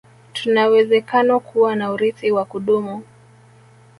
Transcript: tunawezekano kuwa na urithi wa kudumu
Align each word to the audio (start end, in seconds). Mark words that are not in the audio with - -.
tunawezekano 0.33 1.39
kuwa 1.39 1.75
na 1.75 1.91
urithi 1.91 2.31
wa 2.31 2.45
kudumu 2.45 3.03